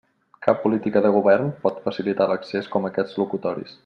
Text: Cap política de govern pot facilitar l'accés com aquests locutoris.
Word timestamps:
Cap 0.45 0.61
política 0.63 1.03
de 1.07 1.11
govern 1.17 1.51
pot 1.67 1.79
facilitar 1.85 2.29
l'accés 2.31 2.71
com 2.77 2.89
aquests 2.91 3.21
locutoris. 3.25 3.79